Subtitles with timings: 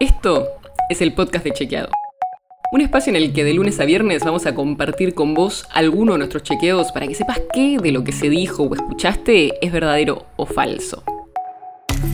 [0.00, 0.48] Esto
[0.88, 1.88] es el podcast de Chequeado.
[2.72, 6.12] Un espacio en el que de lunes a viernes vamos a compartir con vos alguno
[6.12, 9.72] de nuestros chequeos para que sepas qué de lo que se dijo o escuchaste es
[9.72, 11.04] verdadero o falso.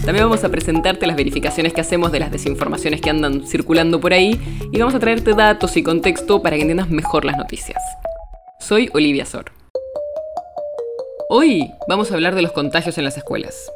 [0.04, 4.12] También vamos a presentarte las verificaciones que hacemos de las desinformaciones que andan circulando por
[4.12, 4.38] ahí
[4.72, 7.82] y vamos a traerte datos y contexto para que entiendas mejor las noticias.
[8.58, 9.52] Soy Olivia Sor.
[11.30, 13.70] Hoy vamos a hablar de los contagios en las escuelas.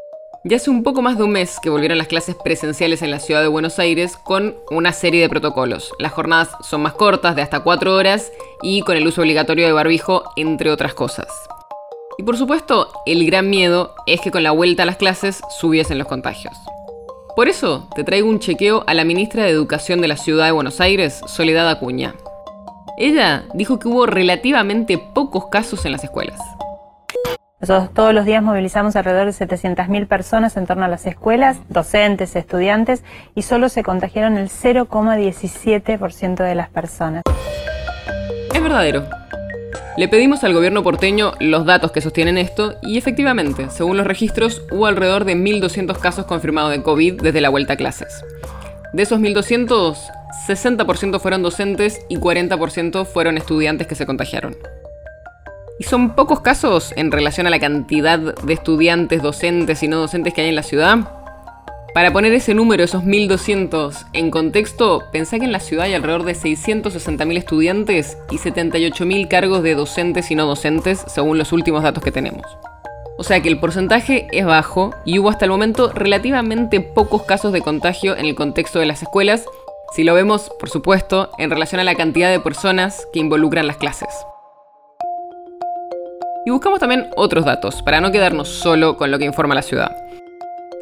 [0.45, 3.21] Ya hace un poco más de un mes que volvieron las clases presenciales en la
[3.21, 5.93] ciudad de Buenos Aires con una serie de protocolos.
[6.01, 9.73] Las jornadas son más cortas, de hasta 4 horas, y con el uso obligatorio de
[9.73, 11.29] barbijo, entre otras cosas.
[12.19, 15.97] Y por supuesto, el gran miedo es que con la vuelta a las clases subiesen
[15.97, 16.57] los contagios.
[17.37, 20.53] Por eso te traigo un chequeo a la ministra de Educación de la ciudad de
[20.53, 22.17] Buenos Aires, Soledad Acuña.
[22.99, 26.41] Ella dijo que hubo relativamente pocos casos en las escuelas.
[27.63, 32.35] Nosotros todos los días movilizamos alrededor de 700.000 personas en torno a las escuelas, docentes,
[32.35, 33.05] estudiantes,
[33.37, 37.23] y solo se contagiaron el 0,17% de las personas.
[38.53, 39.05] Es verdadero.
[39.97, 44.63] Le pedimos al gobierno porteño los datos que sostienen esto y efectivamente, según los registros,
[44.73, 48.25] hubo alrededor de 1.200 casos confirmados de COVID desde la vuelta a clases.
[48.93, 49.97] De esos 1.200,
[50.49, 54.57] 60% fueron docentes y 40% fueron estudiantes que se contagiaron.
[55.79, 60.35] Y son pocos casos en relación a la cantidad de estudiantes, docentes y no docentes
[60.35, 60.99] que hay en la ciudad.
[61.95, 66.25] Para poner ese número, esos 1200, en contexto, pensá que en la ciudad hay alrededor
[66.25, 72.03] de 660.000 estudiantes y 78.000 cargos de docentes y no docentes, según los últimos datos
[72.03, 72.47] que tenemos.
[73.19, 77.53] O sea que el porcentaje es bajo y hubo hasta el momento relativamente pocos casos
[77.53, 79.45] de contagio en el contexto de las escuelas,
[79.95, 83.77] si lo vemos, por supuesto, en relación a la cantidad de personas que involucran las
[83.77, 84.09] clases.
[86.45, 89.97] Y buscamos también otros datos, para no quedarnos solo con lo que informa la ciudad.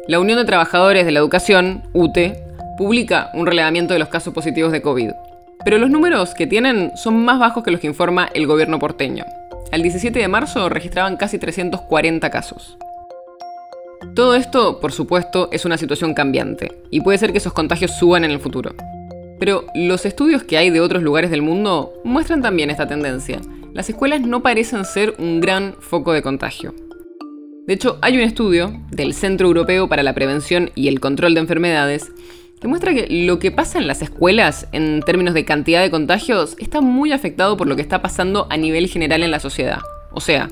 [0.07, 2.43] La Unión de Trabajadores de la Educación, UTE,
[2.77, 5.11] publica un relevamiento de los casos positivos de COVID.
[5.63, 9.23] Pero los números que tienen son más bajos que los que informa el gobierno porteño.
[9.71, 12.79] Al 17 de marzo registraban casi 340 casos.
[14.15, 18.25] Todo esto, por supuesto, es una situación cambiante, y puede ser que esos contagios suban
[18.25, 18.73] en el futuro.
[19.39, 23.39] Pero los estudios que hay de otros lugares del mundo muestran también esta tendencia,
[23.73, 26.73] las escuelas no parecen ser un gran foco de contagio.
[27.67, 31.39] De hecho, hay un estudio del Centro Europeo para la Prevención y el Control de
[31.39, 32.11] Enfermedades
[32.59, 36.55] que muestra que lo que pasa en las escuelas en términos de cantidad de contagios
[36.59, 39.79] está muy afectado por lo que está pasando a nivel general en la sociedad.
[40.11, 40.49] O sea,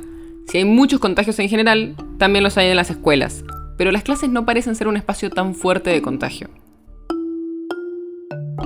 [0.48, 3.44] si hay muchos contagios en general, también los hay en las escuelas,
[3.78, 6.50] pero las clases no parecen ser un espacio tan fuerte de contagio.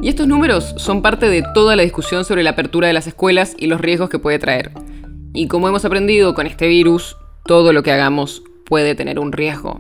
[0.04, 3.56] Y estos números son parte de toda la discusión sobre la apertura de las escuelas
[3.58, 4.72] y los riesgos que puede traer.
[5.34, 7.16] Y como hemos aprendido con este virus,
[7.46, 9.80] todo lo que hagamos puede tener un riesgo.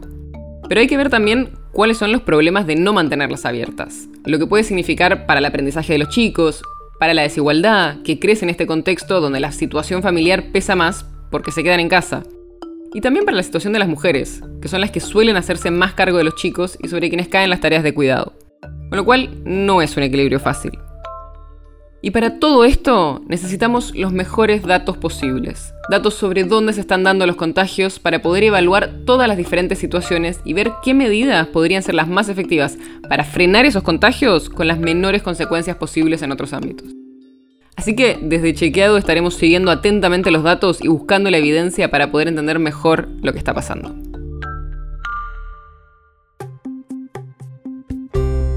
[0.69, 4.47] Pero hay que ver también cuáles son los problemas de no mantenerlas abiertas, lo que
[4.47, 6.61] puede significar para el aprendizaje de los chicos,
[7.01, 11.51] para la desigualdad que crece en este contexto donde la situación familiar pesa más porque
[11.51, 12.23] se quedan en casa,
[12.93, 15.95] y también para la situación de las mujeres, que son las que suelen hacerse más
[15.95, 18.33] cargo de los chicos y sobre quienes caen las tareas de cuidado.
[18.93, 20.77] Con lo cual no es un equilibrio fácil.
[22.03, 25.73] Y para todo esto necesitamos los mejores datos posibles.
[25.89, 30.41] Datos sobre dónde se están dando los contagios para poder evaluar todas las diferentes situaciones
[30.45, 32.77] y ver qué medidas podrían ser las más efectivas
[33.09, 36.89] para frenar esos contagios con las menores consecuencias posibles en otros ámbitos.
[37.75, 42.27] Así que desde Chequeado estaremos siguiendo atentamente los datos y buscando la evidencia para poder
[42.27, 44.12] entender mejor lo que está pasando.